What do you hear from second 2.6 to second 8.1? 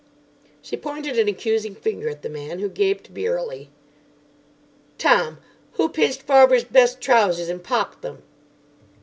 gaped beerily. "Tom, who pinched farver's best trousers, and popped